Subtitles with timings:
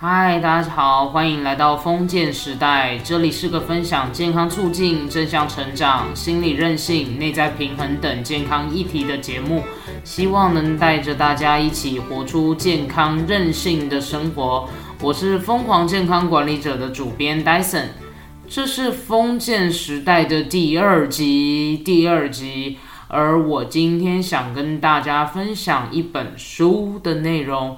[0.00, 2.96] 嗨，大家好，欢迎来到封建时代。
[2.98, 9.64] 这里是个分享健康促进、正向成长、心理韧性、内在平衡等健康议题的节目，
[10.04, 14.68] 希望能带着大家一起活出健康韧性的生活。
[15.02, 17.86] 我是疯狂健康管理者的主编 Dyson，
[18.48, 22.78] 这是封建时代的第二集，第二集。
[23.08, 27.76] 而我今天想跟大家分享一本书的内容。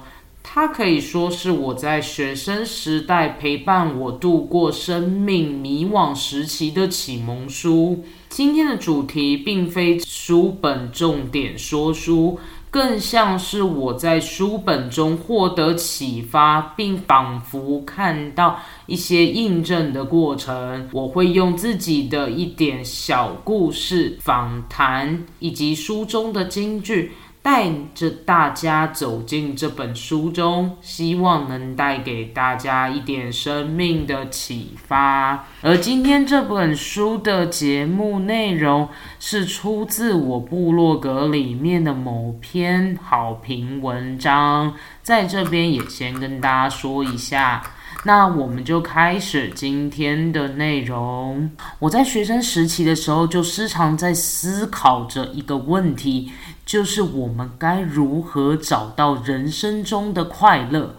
[0.53, 8.03] 它可以说是我在学生时代陪伴我度过生命迷惘时期的启蒙书。
[8.27, 12.37] 今天的主题并非书本重点说书，
[12.69, 20.89] 更像是我在书本中获得启发，并仿佛看到一些印证的过程。
[20.91, 27.13] 我会用自己的一点小故事、访谈以及书中的金句。
[27.43, 35.47] 带着大家走进这本书中，希望能带给大家一点生命的启发。
[35.61, 38.87] 而今天这本书的节目内容
[39.19, 47.63] 是出自我部落格里面的某篇好评文章，在这边也先跟大家说一下。
[48.03, 51.51] 那我们就开始今天的内容。
[51.77, 56.31] 我在学生时期的时候，就时常在思考着一个问题。
[56.71, 60.95] 就是我们该如何找到人生中的快乐？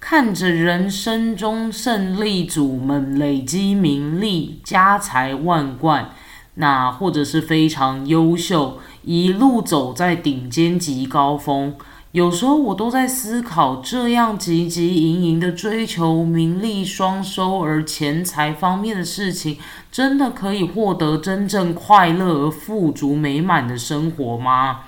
[0.00, 6.10] 看着人生中胜利组们累积名利、家财万贯，
[6.54, 11.76] 那或者是非常优秀，一路走在顶尖级高峰。
[12.10, 19.56] 有时候我都在思考，这样汲汲营营的追求名利双收而钱财方面的事情，
[19.92, 24.80] 真的可以获得真正快乐而富足美满的生活吗？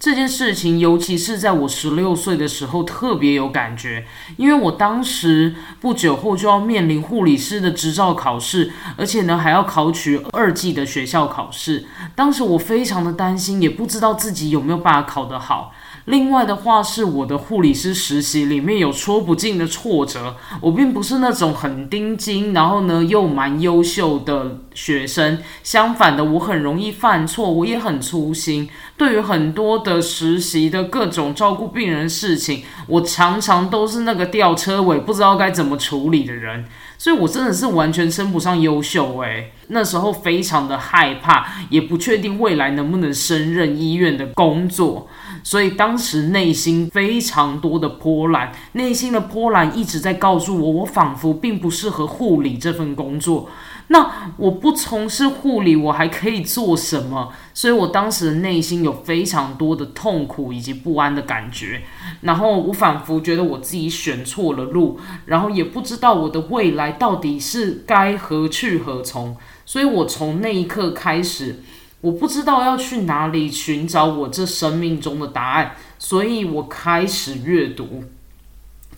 [0.00, 4.06] 这件事情，尤其是在我十六岁的时候，特别有感觉，
[4.38, 11.84] 因为我当时不久后就要面临护理师的执照考试，而且呢还要考取二级的学校考试。
[12.14, 15.74] 当时我非常的担心，也不知道自己有没有办法考得好。
[16.06, 36.64] 另外的话是我的护理师实习里面有说不尽的挫折，我并不是那种很钉钉，然后呢又蛮优秀的学生，相反的我很容易犯错，我也很粗心，对于很多的实习的各种照顾病人事情，我常常都是那个吊车尾，不知道该怎么处理的人。
[37.00, 39.52] 所以，我真的是完全称不上优秀诶。
[39.68, 45.08] 那时候非常的害怕，也不确定未来能不能升任医院的工作，
[45.42, 53.48] 所以当时内心非常多的波澜，内心的波澜一直在告诉我，我仿佛并不适合护理这份工作。
[53.92, 57.32] 那我不从事护理，我还可以做什么？
[57.52, 61.82] 所以我当时内心有非常多的痛苦以及不安的感觉，
[62.20, 69.36] 然后我仿佛觉得我自己选错了路，然后也不知道我的未来到底是该何去何从。
[69.66, 71.58] 所以我从那一刻开始，
[72.00, 78.04] 我不知道要去哪里寻找我这生命中的答案，所以我开始阅读。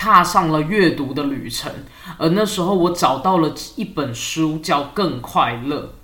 [0.03, 1.71] 踏上了阅读的旅程，
[2.19, 5.95] 而那时候我找到了一本书，叫《更快乐》，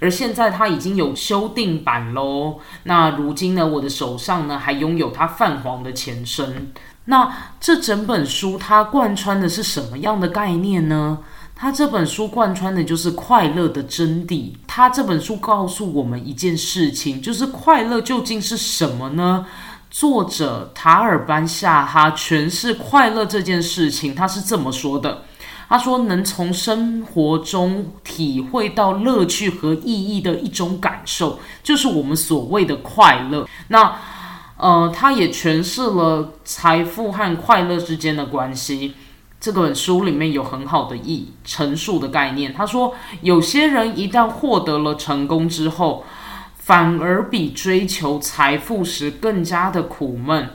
[0.00, 2.58] 而现在它已经有修订版喽。
[2.82, 6.72] 那如今呢，我的手上呢还拥有它泛黄的前身。
[7.04, 11.20] 那这整本书它贯穿的是什么样的概念呢？
[11.54, 14.54] 它这本书贯穿的就是快乐的真谛。
[14.66, 19.46] 它这本书告诉我们一件事情，就是快乐究竟是什么呢？
[19.94, 25.22] 作者塔尔班夏哈诠释快乐这件事情，他是这么说的：
[25.68, 33.48] 他说，能从生活中体会到乐趣和意义的一种感受，就是我们所谓的快乐。
[33.68, 33.96] 那，
[34.56, 38.94] 呃，他也诠释了财富和快乐之间的关系。
[39.40, 42.52] 这本书里面有很好的意陈述的概念。
[42.52, 46.04] 他说，有些人一旦获得了成功之后，
[46.64, 50.48] 反而比追求财富时更加的苦闷。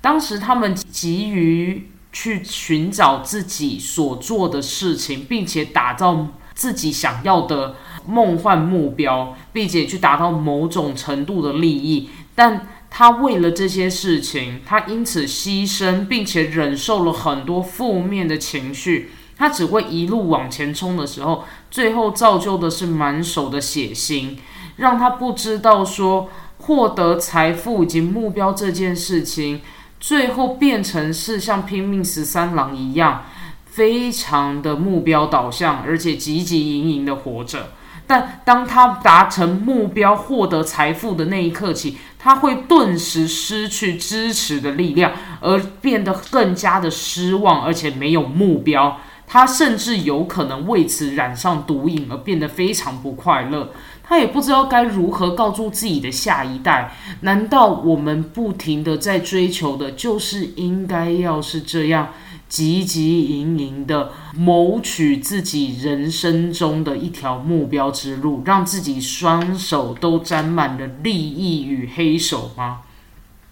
[0.00, 12.10] 当时他们急于去寻找自己所做的事情，并且打造自己想要的梦幻目标，并且去达到某种程度的利益。
[12.34, 19.12] 但他为了这些事情，他因此牺牲，并且忍受了很多负面的情绪。
[19.36, 24.36] 他只会一路往前冲的时候，最后造就的是满手的血腥。
[24.76, 26.28] 让他不知道说
[26.58, 29.60] 获得财富以及目标这件事情，
[30.00, 33.24] 最后变成是像拼命十三郎一样，
[33.66, 37.70] 非常的目标导向，而且汲汲营营的活着。
[38.06, 48.98] 但当他达成目标、获得财富的那一刻起，他会顿时失去支持的力量，而变得更加的失望，而且没有目标。
[49.26, 53.70] 他甚至有可能为此染上毒瘾，而变得非常不快乐。
[54.02, 56.94] 他也不知道该如何告诉自己的下一代。
[57.20, 62.08] 难道我们不停的在追求的，就是应该要是这样？
[62.50, 72.80] 汲汲营营的谋取自己人生中的一条目标之路，让自己双手都沾满了利益与黑手吗？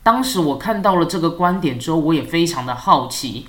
[0.03, 3.47] 当时我看到了这个观点之后，我也非常的好奇。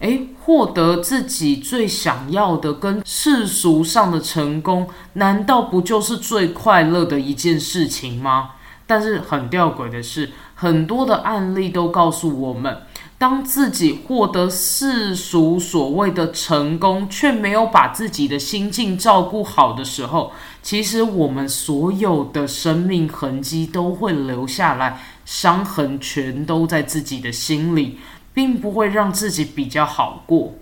[0.00, 8.50] 诶，获得自己最想要的跟世俗上的成功，难道不就是最快乐的一件事情吗？
[8.86, 12.82] 但是很吊诡的是，很多的案例都告诉我们。
[13.16, 20.32] 当自己获得世俗所谓的成功，却没有把自己的心境照顾好的时候，
[20.62, 27.98] 其实我们所有的生命痕迹都会留下来，伤痕全都在自己的心里，
[28.34, 30.54] 并不会让自己比较好过。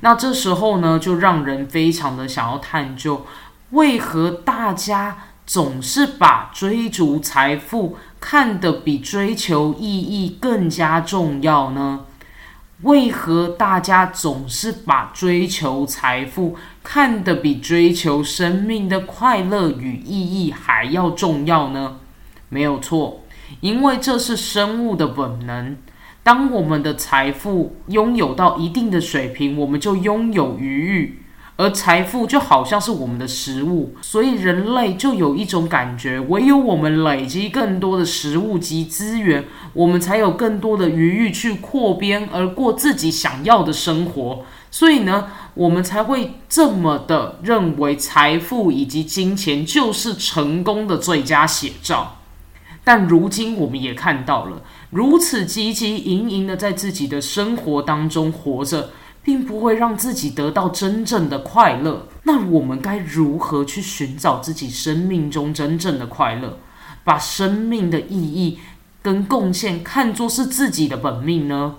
[0.00, 3.24] 那这时候呢，就让人非常的想要探究，
[3.70, 5.16] 为何大家
[5.46, 12.06] 总是把追逐财富看得比追求意义更加重要呢？
[12.82, 20.14] 为何大家总是把追求财富看得比追求生命的快乐与意
[20.46, 21.96] 义还要重要呢？
[22.48, 23.22] 没有错，
[23.60, 25.76] 因为这是生物的本能。
[26.28, 31.22] 当我们的财富拥有到一定的水平，我们就拥有余裕。
[31.56, 44.44] 而财富就好像是我们的食物，所以人类就有一种感觉：唯有我们累积更多的食物及资源，我们才有更多的余裕去扩编而过自己想要的生活。
[44.70, 52.17] 所以呢，我们才会这么的认为财富以及金钱就是成功的最佳写照。
[52.88, 58.88] 但如今我们也看到了，如此汲汲营营的在自己的生活当中活着。
[59.28, 62.06] 并不会让自己得到真正的快乐。
[62.22, 66.56] 那我们该如何去寻找自己生命中真正的快乐？
[67.04, 68.58] 把生命的意义
[69.02, 71.74] 跟贡献看作是自己的本命呢？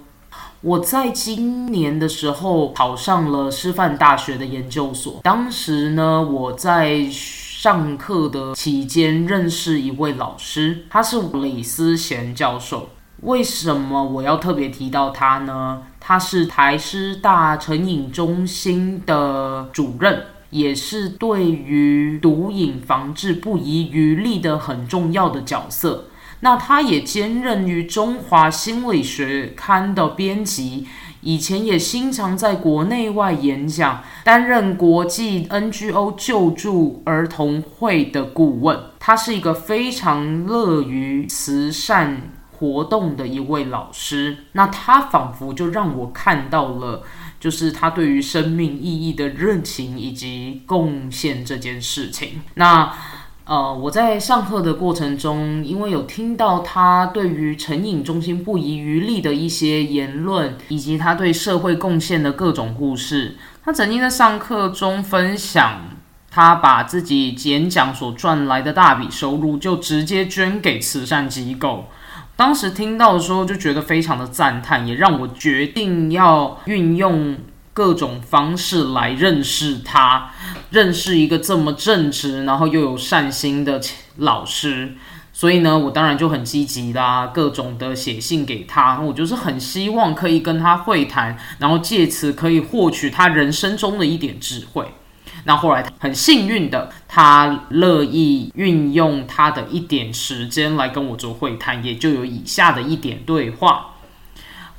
[0.61, 5.19] 我在今年的时候考上了师范大学的研究所。
[5.23, 7.03] 当时呢，我在
[7.61, 12.91] 上课的期间认识一位老师，他是李思贤教授。
[13.23, 15.81] 为什么我要特别提到他呢？
[15.99, 26.05] 他是台师大成瘾中心的主任，也是对于毒瘾防治不遗余力的很重要的角色。
[26.39, 30.87] 那他也兼任于中华心理学刊的编辑，
[31.21, 38.79] 以前也经常在国内外演讲，担任国际 NGO 救助儿童会的顾问。
[38.99, 42.33] 他是一个非常乐于慈善。
[42.59, 47.03] 活动的一位老师，那他仿佛就让我看到了，
[47.39, 52.41] 就是他对于生命意义的热情以及贡献这件事情。
[52.55, 52.93] 那
[53.49, 63.37] 呃，我在上课的过程中，因为有听到他对于成瘾中心不遗余力的一些言论，以及他对社会贡献的各种故事。
[63.63, 65.81] 他曾经在上课中分享，
[66.29, 71.85] 他把自己演讲所赚来的大笔收入，就直接捐给慈善机构。
[72.35, 77.35] 当时听到的时候就觉得非常的赞叹，也让我决定要运用
[77.73, 80.29] 各种方式来认识他，
[80.69, 83.81] 认识一个这么正直，然后又有善心的
[84.17, 84.95] 老师。
[85.31, 94.85] 所以呢，我当然就很积极啦，各种的写信给他，我就是很希望可以跟他会谈，然后借此可以获取他人生中的一点智慧。
[95.45, 103.91] 那后来很幸运的，他乐意运用他的一点时间来跟我做会谈，也就有以下的一点对话。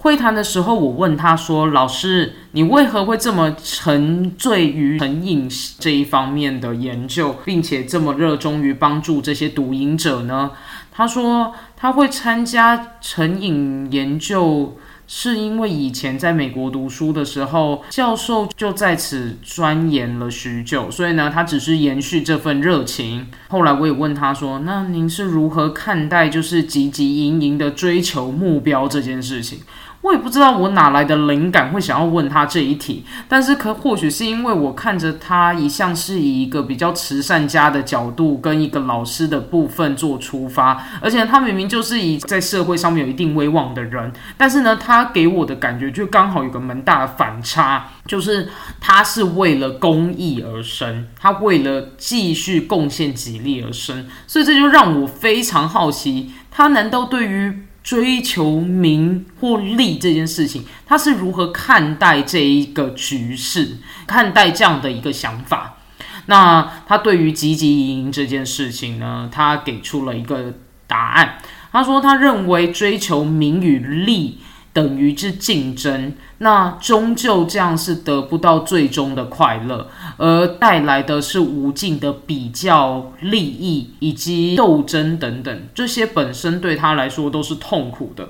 [0.03, 10.53] 会谈的时候，我问他说：“老师，你为何会这么沉醉于成瘾这一方面的研究，并且这么热衷于帮助这些毒瘾者呢？”
[10.91, 14.77] 他说：“他会参加成瘾研究。”
[15.13, 23.27] 是因为以前在美国读书的时候，教授就在此钻研了许久，所以呢，他只是延续这份热情。
[23.49, 29.59] 后来我也问他说：“那您是如何看待就是汲汲营营的追求目标这件事情？”
[30.03, 48.49] 我也不知道我哪来的灵感会想要问他这一题，但是可或许是因为我看着他一向是以一个比较慈善家的角度跟一个老师的部分做出发，而且他明明就是以在社会上面有一定威望的人，但是呢，他给我的感觉就刚好有个蛮大的反差，就是
[48.81, 57.67] 他是为了公益而生，他为了继续贡献己力而生，所以这就让我非常好奇，他难道对于？
[57.83, 65.79] 追求名或利这件事情，他是如何看待这一个局势，看待这样的一个想法？
[66.27, 69.29] 那他对于积极营营这件事情呢？
[69.33, 70.55] 他给出了一个
[70.87, 71.39] 答案。
[71.73, 74.39] 他说，他认为追求名与利。
[74.73, 88.27] 等于是竞争，那终究这样是得不到最终的快乐，而带来的是无尽的比较、利益以及斗争等等，这些本身对他来说都是痛苦的。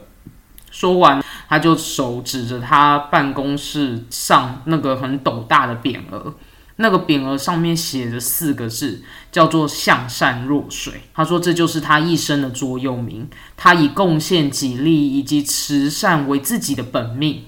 [0.73, 6.35] 说完，他就手指着他办公室上那个很斗大的匾额。
[6.77, 10.95] 那个匾额上面写着四个字，叫做“向善若水”。
[11.15, 13.29] 他说这就是他一生的座右铭。
[13.57, 17.43] 他以贡献己力以及慈善为自己的本命。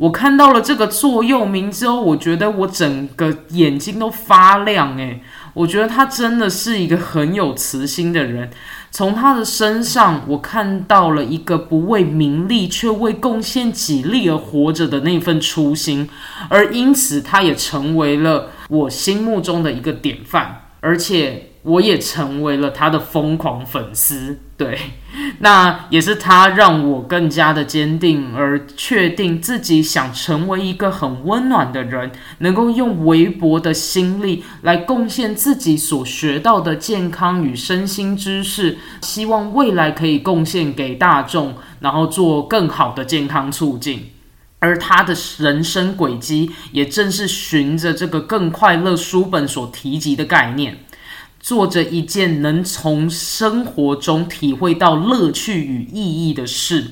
[0.00, 4.96] 我看到了这个座右铭之后，我觉得我整个眼睛都发亮。
[4.96, 8.48] 诶，我觉得他真的是一个很有慈心的人。
[8.90, 16.08] 从他的身上，我看到了一个不为名利却为贡献己力而活着的那份初心，
[16.48, 21.46] 而因此，他也成为了我心目中的一个典范，而且。
[21.62, 24.78] 我也成为了他的疯狂粉丝，对，
[25.40, 44.10] 那也是他让我更加的坚定，而确定自己想成为一个很温暖的人，能够用微薄的心力来贡献自己所学到的健康与身心知识，希望未来可以贡献给大众，然后做更好的健康促进。
[44.58, 50.76] 而他的人生轨迹，也正是循着这个更快乐书本所提及的概念。
[51.40, 56.84] 做着一件能从生活中体会到乐趣与意义的事，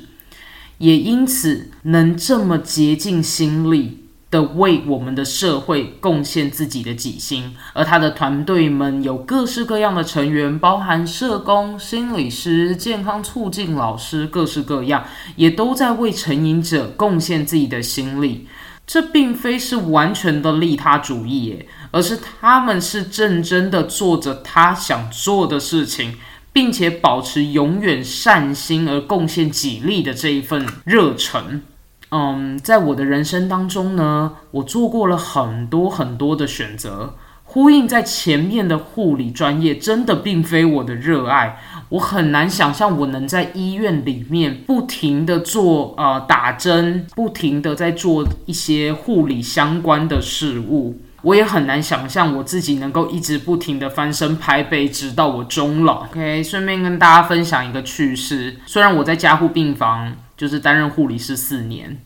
[0.79, 7.55] 也因此能这么竭尽心力的为我们的社会贡献自己的己心。
[7.75, 15.05] 而他的团队们有各式各样的成员，包含社工、心理师、健康促进老师，各式各样，
[15.37, 18.49] 也都在为成瘾者贡献自己的心力。
[18.87, 21.59] 这并非是完全的利他主义，
[21.91, 26.15] 而是他们是认真的做着他想做的事情，
[26.53, 31.63] 并且保持永远善心而贡献己力的这一份热忱。
[32.11, 37.15] 嗯，在我的人生当中呢，我做过了很多很多的选择。
[37.51, 41.59] 呼应在前面的护理专业，真的并非我的热爱。
[41.89, 51.01] 我很难想象我能在医院里面不停的做呃打针，不停的在做一些护理相关的事物。
[51.23, 56.05] 我也很难想象我自己能够一直不停的翻身拍背，直到我终老。
[56.05, 58.57] OK，顺便跟大家分享一个趣事。
[58.67, 61.99] 虽然我在加护病房就是担任护理师四年。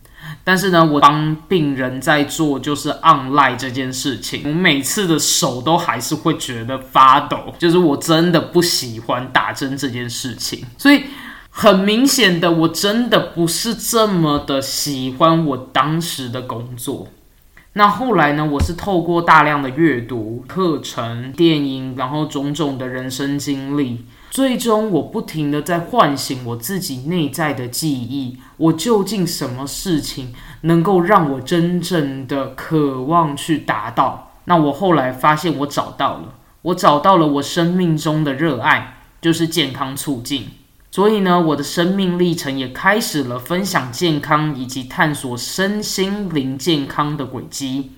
[0.45, 11.03] 但是呢，我帮病人在做就是 online 这件事情，我每次的手都还是会觉得发抖，就是我真的不喜欢打针这件事情，所以
[11.51, 17.09] 很明显的，我真的不是这么的喜欢我当时的工作。
[17.75, 24.05] 那后来呢，我是透过大量的阅读、课程、电影，然后种种的人生经历。
[24.31, 28.39] 最终，我不停的在唤醒我自己内在的记忆。
[28.59, 34.33] 我究竟什么事情能够让我真正的渴望去达到？
[34.45, 40.49] 那我后来发现，我找到了，我找到了我生命中的热爱，就是健康促进。
[40.93, 47.91] 所以呢，我的生命历程也开始了分享健康以及探索身心灵健康的轨迹。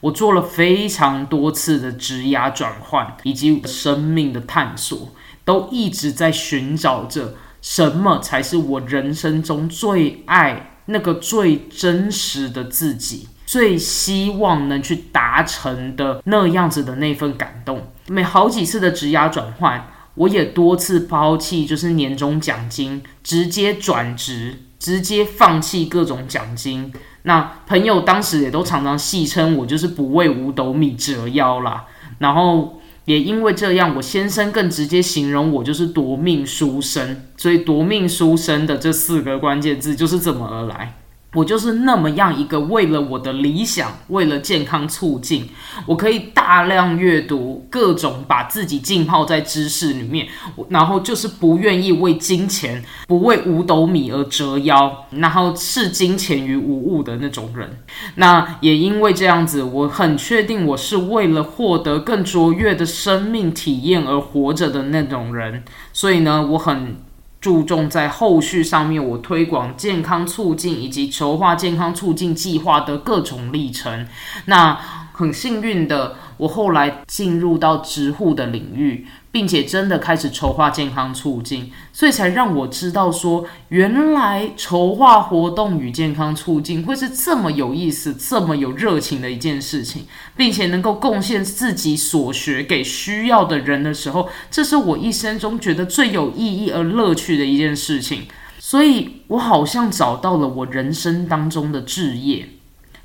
[0.00, 5.08] 我做了非常多次的职涯转换以及生命的探索。
[5.42, 17.90] 都一直在寻找着什么才是我人生中最爱那个最真实的自己，最希望能去达成的那样子的那份感动。
[18.06, 19.84] 每好几次的职涯转换，
[20.20, 26.92] 我也多次抛弃，就是年终奖金，直接转职，直接放弃各种奖金。
[27.22, 31.86] 那朋友当时也都常常戏称我就是不为五斗米折腰啦，
[32.18, 32.76] 然后。
[33.06, 40.94] 也因为这样，我先生更直接形容我就是夺命书生，所以夺命书生的这四个关键字就是这么而来。
[41.32, 45.48] 我就是那么样一个为了我的理想，为了健康促进，
[45.86, 50.26] 我可以大量阅读各种把自己浸泡在知识里面，
[50.68, 57.78] 然后就是不愿意为金钱、不为五斗米而折腰，然后视金钱于无物的那种人。
[58.16, 66.96] 那也因为这样子，我很确定我是为了获得更卓越的生命体验而活着的那种人，所以呢，我很。
[67.40, 74.06] 注重在后续上面，我推广健康促进以及筹划健康促进计划的各种历程。
[74.44, 74.78] 那
[75.12, 79.06] 很幸运的，我后来进入到植护的领域。
[79.32, 90.04] 并且真的开始筹划健康促进，所以才让我知道说，原来筹划活动与健康促进会是这么有意思、这么有热情的一件事情，
[90.36, 98.26] 并且能够贡献自己所学给需要的人的时候，这是我一生中觉得最有意义而乐趣的一件事情。
[98.58, 102.48] 所以我好像找到了我人生当中的志业，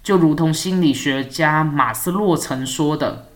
[0.03, 3.29] 就如同心理学家马斯洛曾说的。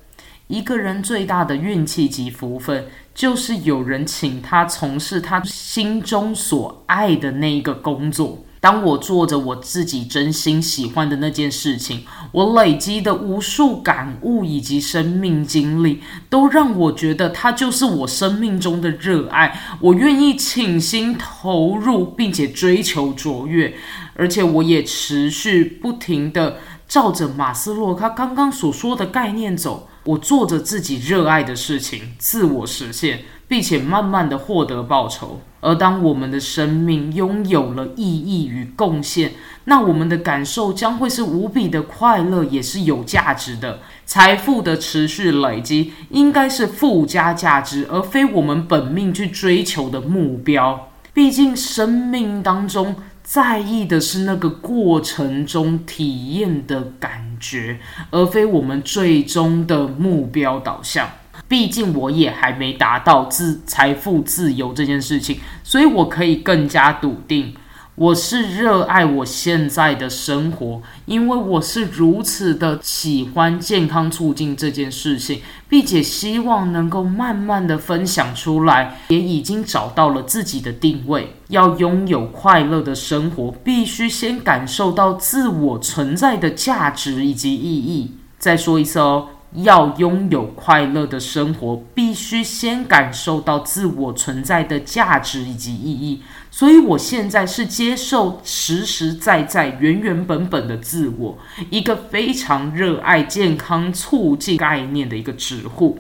[0.50, 8.40] 一个人最大的运气及福分，就是有人请他从事他心中所爱的那一个工作。
[8.60, 16.02] 当我做着我自己真心喜欢的那件事情，我累积的无数感悟以及生命经历，
[16.32, 19.78] 都让我觉得它就是我生命中的热爱。
[19.80, 23.76] 我愿意倾心投入，并且追求卓越，
[24.16, 29.88] 而且我也持续不停的照着马斯洛他刚刚所说的概念走。
[30.10, 35.42] 我做着自己热爱的事情，自我实现，并且慢慢的获得报酬。
[35.62, 39.34] 而当我们的生命拥有了意义与贡献，
[39.66, 43.80] 那我们的感受将会是无比的快乐，也是有价值的。
[44.06, 50.90] 财富的持续累积，应该是附加价值，而非我们本命去追求的目标。
[51.14, 52.96] 毕竟，生命当中。
[53.22, 57.80] 在意的是那个过程中体验的感觉，
[58.12, 61.10] 而非我们最终的目标导向。
[61.48, 67.56] 毕竟我也还没达到自财富自由这件事情，所以我可以更加笃定。
[68.00, 81.36] 我是热爱我现在的生活，因为我是如此的喜欢健康促进这件事情，并且希望能够慢慢的分享出来，也已经找到了自己的定位。
[81.50, 88.14] 要拥有快乐的生活，必须先感受到自我存在的价值以及意义。
[88.38, 89.28] 再说一次哦。
[89.54, 96.22] 要拥有快乐的生活，必须先感受到自我存在的价值以及意义。
[96.52, 101.38] 所以，我现在是接受实实在在、原原本本的自我，
[101.70, 106.00] 一个非常热爱健康促进概念的一个指户。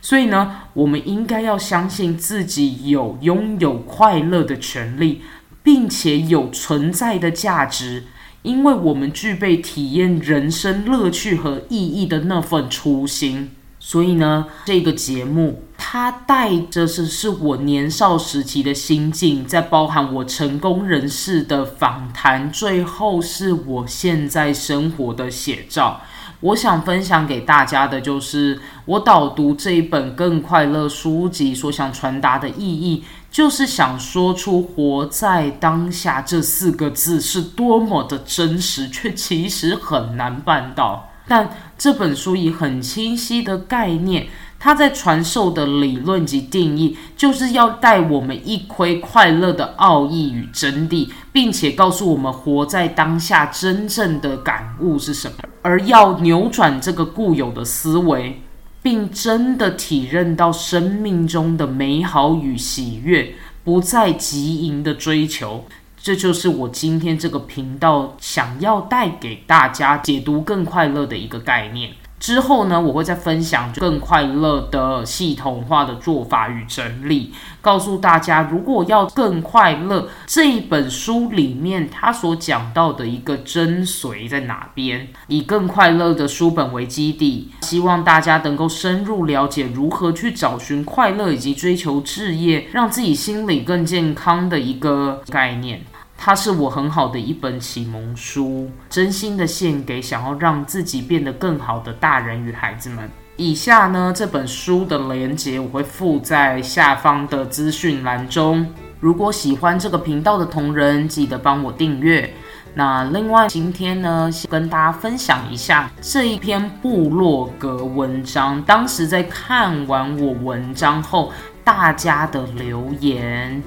[0.00, 5.22] 所以呢，我们应该要相信自己有拥有快乐的权利，
[5.62, 8.04] 并且有存在的价值。
[8.44, 26.02] 因为我们具备体验人生乐趣和意义的那份初心，所以呢，这个节目它带着是是我年少时期的心境，在包含我成功人士的访谈，最后是我现在生活的写照。
[26.40, 33.02] 我想分享给大家的就是我导读这一本更快乐书籍所想传达的意义。
[33.34, 41.10] 就是想说出“活在当下”这四个字是多么的真实，却其实很难办到。
[41.26, 44.28] 但这本书以很清晰的概念，
[44.60, 58.40] 它在传授的理论及定义，就是要带我们一窥快乐的奥义与真谛，并且告诉我们活在当下真正的感悟是什么，而要扭转这个固有的思维。
[58.84, 65.64] 并真的体认到生命中的美好与喜悦，不再急营的追求，
[65.96, 71.92] 这就是我今天这个频道想要带给大家解读更快乐的一个概念。
[72.24, 85.06] 之后呢，我会再分享更快乐的系统化的做法与整理，告诉大家，如果要更快乐，这一本书里面他所讲到的一个真髓在哪边？
[85.26, 95.82] 以更快乐的书本为基地，希望大家能够深入了解如何去找寻快乐以及追求置业，让自己心理更健康的一个概念。
[96.26, 103.06] 它是我很好的一本启蒙书，真心的献给想要让自己变得更好的大人与孩子们。
[103.36, 108.66] 以下呢，这本书的连接我会附在下方的资讯栏中。
[109.00, 112.32] 如果喜欢这个频道的同仁，记得帮我订阅。
[112.72, 118.62] 那另外，今天呢，先跟大家分享一下这一篇部落格文章。
[118.62, 121.30] 当时在看完我文章后，
[121.62, 123.62] 大家的留言。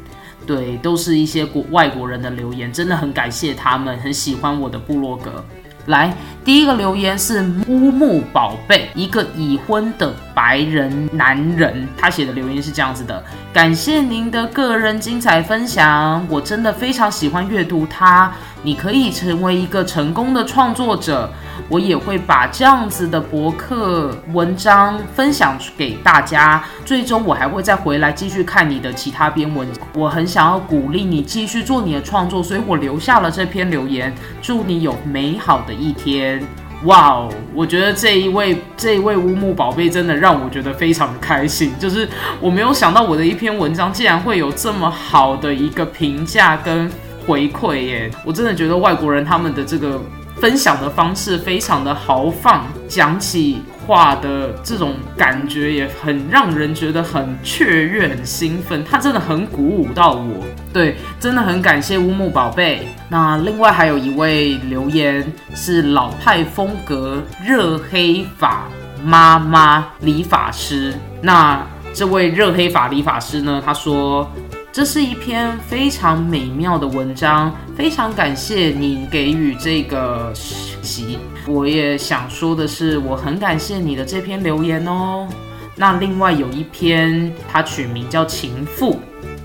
[0.48, 5.44] 对，都是一些国外国人的留言，真的很感谢他们，很喜欢我的部落格。
[5.88, 18.34] 来，第一个留言是乌木宝贝，一个已婚的白人男人，他写的留言是这样子的：感谢您的个人精彩分享，我真的非常喜欢阅读它。
[18.64, 21.30] 你可以成为一个成功的创作者，
[21.70, 26.64] 我也会把这样子的博客文章分享给大家。
[26.84, 29.68] 最终，我还会再回来继续看你的其他篇文。
[29.94, 34.14] 我很想要鼓励你继续做你的创作，所以我留下了这篇留言。
[34.42, 36.44] 祝你有美好的一天！
[36.84, 41.74] 哇哦，我觉得这一位这一位乌木宝贝真的让我觉得非常的开心。
[41.80, 42.08] 就是
[42.40, 46.92] 我没有想到我的一篇文章竟然会有这么好的一个评价跟。
[47.28, 48.10] 回馈耶！
[48.24, 50.02] 我真的觉得外国人他们的这个
[50.38, 58.82] 分享的方式非常的豪放，讲起话的这种感觉也很让人觉得很雀跃、很兴奋。
[58.86, 62.88] 他真的很鼓舞到我，对，真的很感谢乌木宝贝。
[63.10, 68.70] 那另外还有一位留言是老派风格热黑法
[69.04, 70.94] 妈妈理发师。
[71.22, 71.62] 那
[71.94, 73.62] 这位热黑法理发师呢？
[73.66, 74.32] 他说。
[74.78, 81.18] 这是一篇非常美妙的文章，非常感谢你给予这个习。
[81.48, 85.28] 我也想说的是，我很感谢你的这篇留言哦。
[85.76, 88.94] 那另外有一篇，它取名叫《情妇》。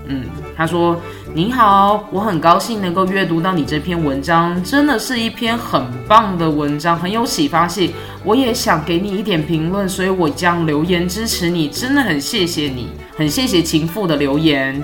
[0.05, 0.23] 嗯，
[0.55, 1.01] 他说
[1.33, 7.91] ：“你好，我很高兴能够阅读到你这篇文章，真的是一篇很棒的文章，很有启发性。
[8.23, 11.69] 我也想给你一点评论，所以我将留言支持你。
[11.69, 14.79] 真的很谢谢你，很谢谢情妇的留言。”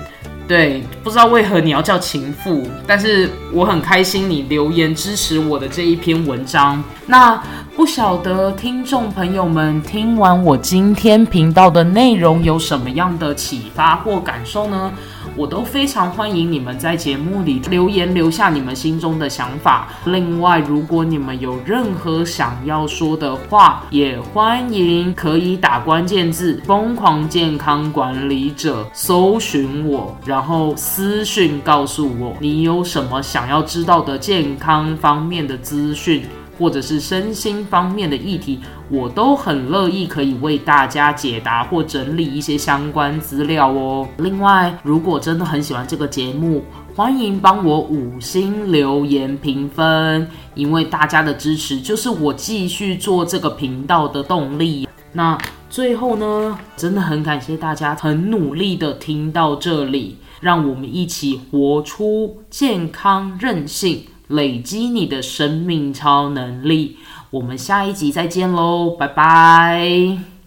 [0.50, 6.82] 对，不知道为何你要叫情妇，但是我很开心你留言支持我的这一篇文章。
[7.06, 7.40] 那
[7.76, 14.92] 不晓得听众朋友们听完我今天频道的内容有什么样的启发或感受呢？
[15.36, 19.88] 我都非常欢迎你们在节目里留言，留下你们心中的想法。
[20.04, 36.24] 另外，如果你们有任何想要说的话，也欢迎可以打关键字“疯狂健康管理者”搜寻我，然后私讯告诉我你有什么想要知道的健康方面的资讯。
[36.60, 44.06] 或者是身心方面的议题，我都很乐意可以为大家解答或整理一些相关资料哦。
[44.18, 46.62] 另外，如果真的很喜欢这个节目，
[46.94, 54.86] 欢迎帮我五星留言评分，因为大家的支持就是我继续做这个频道的动力。
[55.12, 55.38] 那
[55.70, 64.04] 最后呢，真的很感谢大家很努力的听到这里，让我们一起活出健康韧性。
[64.30, 66.96] 累积你的生命超能力，
[67.30, 70.30] 我们下一集再见喽，拜拜。